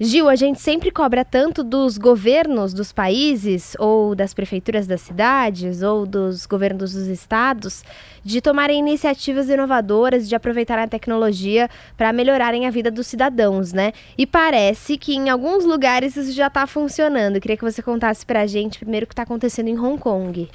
Gil, 0.00 0.28
a 0.28 0.36
gente 0.36 0.60
sempre 0.60 0.92
cobra 0.92 1.24
tanto 1.24 1.64
dos 1.64 1.98
governos 1.98 2.72
dos 2.72 2.92
países, 2.92 3.74
ou 3.80 4.14
das 4.14 4.32
prefeituras 4.32 4.86
das 4.86 5.00
cidades, 5.00 5.82
ou 5.82 6.06
dos 6.06 6.46
governos 6.46 6.92
dos 6.92 7.08
estados, 7.08 7.82
de 8.22 8.40
tomarem 8.40 8.78
iniciativas 8.78 9.48
inovadoras, 9.48 10.28
de 10.28 10.36
aproveitarem 10.36 10.84
a 10.84 10.88
tecnologia 10.88 11.68
para 11.96 12.12
melhorarem 12.12 12.64
a 12.64 12.70
vida 12.70 12.92
dos 12.92 13.08
cidadãos, 13.08 13.72
né? 13.72 13.92
E 14.16 14.24
parece 14.24 14.96
que 14.96 15.16
em 15.16 15.30
alguns 15.30 15.64
lugares 15.64 16.16
isso 16.16 16.30
já 16.30 16.46
está 16.46 16.64
funcionando. 16.64 17.34
Eu 17.34 17.40
queria 17.40 17.56
que 17.56 17.64
você 17.64 17.82
contasse 17.82 18.24
para 18.24 18.42
a 18.42 18.46
gente 18.46 18.78
primeiro 18.78 19.02
o 19.02 19.08
que 19.08 19.14
está 19.14 19.24
acontecendo 19.24 19.66
em 19.66 19.76
Hong 19.76 19.98
Kong. 19.98 20.48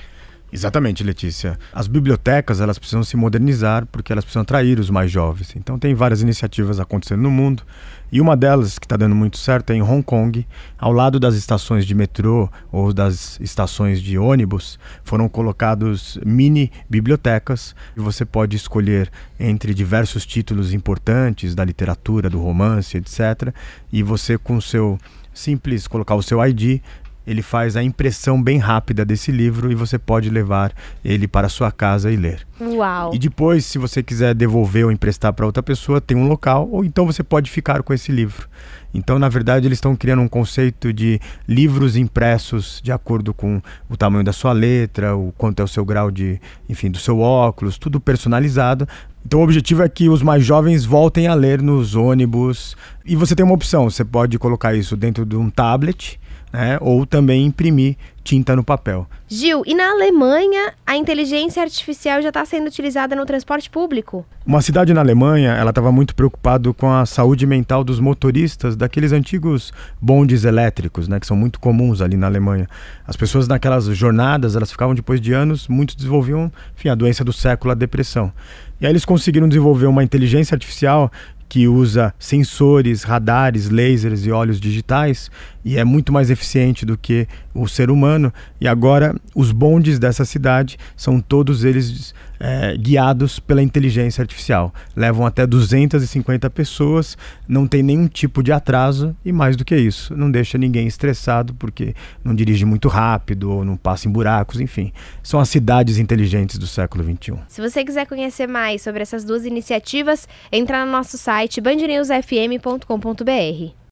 Exatamente, 0.54 1.04
Letícia. 1.04 1.58
As 1.74 1.88
bibliotecas 1.88 2.62
elas 2.62 2.78
precisam 2.78 3.04
se 3.04 3.18
modernizar 3.18 3.88
porque 3.88 4.14
elas 4.14 4.24
precisam 4.24 4.44
atrair 4.44 4.80
os 4.80 4.88
mais 4.88 5.10
jovens. 5.10 5.56
Então 5.56 5.80
tem 5.80 5.96
várias 5.96 6.22
iniciativas 6.22 6.80
acontecendo 6.80 7.24
no 7.24 7.32
mundo 7.32 7.64
e 8.12 8.22
uma 8.22 8.38
delas 8.38 8.78
que 8.78 8.86
está 8.86 8.96
dando 8.96 9.16
muito 9.16 9.40
certo 9.40 9.72
é 9.72 9.76
em 9.76 9.82
Hong 9.82 10.04
Kong, 10.04 10.46
ao 10.78 10.92
lado 10.92 11.20
das 11.20 11.34
estações 11.34 11.88
de 11.88 11.96
metrô 11.96 12.48
ou 12.72 12.94
das 12.94 13.40
estações 13.40 14.00
de 14.00 14.16
ônibus, 14.20 14.78
foram 15.04 15.28
colocados 15.28 16.20
mini 16.24 16.72
bibliotecas 16.88 17.76
e 17.98 18.00
você 18.00 18.24
pode 18.24 18.56
escolher 18.56 19.12
entre 19.40 19.74
diversos 19.74 20.24
títulos 20.24 20.72
importantes 20.72 21.56
da 21.56 21.66
literatura, 21.66 22.30
do 22.30 22.40
romance, 22.40 22.96
etc. 22.96 23.52
E 23.92 24.04
você 24.04 24.38
com 24.38 24.62
seu 24.62 25.00
simples 25.34 25.88
colocar 25.88 26.14
o 26.14 26.22
seu 26.22 26.46
ID 26.46 26.80
ele 27.26 27.42
faz 27.42 27.76
a 27.76 27.84
impressão 27.84 28.42
bem 28.42 28.58
rápida 28.58 29.06
desse 29.06 29.32
livro 29.32 29.72
e 29.72 29.76
você 29.76 29.98
pode 29.98 30.30
levar 30.30 30.74
ele 31.04 31.28
para 31.28 31.50
sua 31.50 31.72
casa 31.72 32.12
e 32.12 32.16
ler. 32.16 32.46
Uau! 32.62 33.14
E 33.14 33.20
depois, 33.20 33.66
se 33.66 33.78
você 33.78 34.04
quiser 34.04 34.36
devolver 34.36 34.86
ou 34.86 34.92
emprestar 34.92 35.34
para 35.34 35.46
outra 35.46 35.64
pessoa, 35.64 36.00
tem 36.00 36.16
um 36.16 36.28
local, 36.28 36.70
ou 36.72 36.86
então 36.86 37.06
você 37.06 37.24
pode 37.24 37.50
ficar 37.50 37.82
com 37.82 37.94
esse 37.94 38.12
livro. 38.12 38.48
Então, 38.94 39.18
na 39.18 39.28
verdade, 39.28 39.68
eles 39.68 39.78
estão 39.78 39.96
criando 39.96 40.22
um 40.22 40.28
conceito 40.28 40.94
de 40.94 41.20
livros 41.48 41.98
impressos 41.98 42.80
de 42.84 42.92
acordo 42.92 43.34
com 43.34 43.60
o 43.90 43.98
tamanho 43.98 44.24
da 44.24 44.32
sua 44.32 44.52
letra, 44.52 45.16
o 45.16 45.34
quanto 45.36 45.62
é 45.62 45.64
o 45.64 45.68
seu 45.68 45.84
grau 45.84 46.12
de, 46.12 46.40
enfim, 46.70 46.92
do 46.92 47.00
seu 47.00 47.20
óculos, 47.20 47.80
tudo 47.80 48.00
personalizado. 48.00 48.88
Então, 49.26 49.40
o 49.40 49.44
objetivo 49.44 49.82
é 49.82 49.90
que 49.90 50.10
os 50.10 50.22
mais 50.22 50.46
jovens 50.46 50.86
voltem 50.86 51.28
a 51.28 51.34
ler 51.34 51.62
nos 51.62 51.96
ônibus. 51.96 52.78
E 53.04 53.16
você 53.16 53.36
tem 53.36 53.44
uma 53.44 53.56
opção: 53.56 53.90
você 53.90 54.06
pode 54.06 54.38
colocar 54.38 54.76
isso 54.76 54.96
dentro 54.96 55.26
de 55.26 55.36
um 55.36 55.50
tablet 55.50 56.20
né? 56.54 56.78
ou 56.80 57.04
também 57.06 57.46
imprimir 57.46 57.98
tinta 58.24 58.56
no 58.56 58.64
papel. 58.64 59.08
Gil, 59.28 59.64
e 59.66 59.74
na 59.76 59.90
Alemanha 59.90 60.74
a 60.86 60.96
inteligência 60.96 61.62
artificial 61.62 62.22
já 62.22 62.30
está 62.30 62.46
sendo 62.46 62.68
utilizada 62.68 63.16
no 63.16 63.26
transporte 63.26 63.70
público? 63.70 64.26
Uma 64.46 64.62
cidade 64.62 64.94
na 64.94 65.02
Alemanha, 65.02 65.52
ela 65.52 65.72
estava 65.72 65.92
muito 65.92 66.16
preocupada 66.16 66.72
com 66.74 66.92
a 66.92 67.06
saúde 67.06 67.46
mental 67.46 67.84
dos 67.84 68.00
motoristas 68.00 68.76
daqueles 68.76 69.12
antigos 69.12 69.74
bondes 70.02 70.46
elétricos, 70.46 71.08
né, 71.08 71.20
que 71.20 71.28
são 71.28 71.36
muito 71.36 71.60
comuns 71.60 72.02
ali 72.02 72.16
na 72.16 72.28
Alemanha. 72.28 72.68
As 73.06 73.16
pessoas 73.16 73.48
naquelas 73.48 73.86
jornadas, 73.86 74.56
elas 74.56 74.72
ficavam 74.72 74.96
depois 74.96 75.20
de 75.20 75.34
anos, 75.34 75.68
muitos 75.68 75.96
desenvolviam, 75.96 76.52
enfim, 76.78 76.90
a 76.90 76.96
doença 76.96 77.24
do 77.24 77.34
século, 77.34 77.72
a 77.72 77.76
depressão. 77.76 78.32
E 78.80 78.86
aí 78.86 78.92
eles 78.92 79.06
conseguiram 79.06 79.48
desenvolver 79.48 79.86
uma 79.86 80.04
inteligência 80.04 80.56
artificial 80.56 81.12
que 81.48 81.68
usa 81.68 82.14
sensores, 82.18 83.04
radares, 83.04 83.70
lasers 83.70 84.26
e 84.26 84.32
óleos 84.32 84.60
digitais 84.60 85.30
e 85.64 85.78
é 85.78 85.84
muito 85.84 86.12
mais 86.12 86.30
eficiente 86.30 86.86
do 86.86 86.98
que 86.98 87.28
o 87.54 87.68
ser 87.68 87.90
humano. 87.90 88.34
E 88.60 88.68
agora 88.68 89.16
os 89.36 89.52
bondes 89.52 90.00
dessa 90.00 90.26
cidade 90.26 90.78
são 90.96 91.20
todos 91.22 91.64
eles 91.64 92.14
é, 92.44 92.78
guiados 92.78 93.40
pela 93.40 93.64
inteligência 93.64 94.22
artificial. 94.22 94.74
Levam 94.96 95.26
até 95.26 95.48
250 95.48 96.50
pessoas, 96.50 97.18
não 97.48 97.66
tem 97.66 97.82
nenhum 97.82 98.08
tipo 98.08 98.44
de 98.44 98.52
atraso 98.52 99.16
e 99.24 99.32
mais 99.32 99.56
do 99.56 99.64
que 99.64 99.76
isso, 99.76 100.16
não 100.16 100.30
deixa 100.30 100.58
ninguém 100.58 100.86
estressado 100.86 101.54
porque 101.54 101.96
não 102.22 102.36
dirige 102.36 102.66
muito 102.66 102.90
rápido 102.90 103.50
ou 103.50 103.64
não 103.64 103.78
passa 103.78 104.10
em 104.10 104.12
buracos, 104.12 104.60
enfim. 104.60 104.92
São 105.24 105.40
as 105.40 105.48
cidades 105.48 105.98
inteligentes 105.98 106.58
do 106.58 106.68
século 106.68 107.02
21. 107.04 107.38
Se 107.48 107.62
você 107.62 107.86
quiser 107.86 108.06
conhecer 108.06 108.48
mais 108.48 108.82
sobre 108.82 109.02
essas 109.02 109.24
duas 109.24 109.46
iniciativas, 109.46 110.28
entra 110.52 110.86
no 110.86 110.92
nosso 110.92 111.18
site 111.18 111.62
bandnewsfm.com.br. 111.62 113.74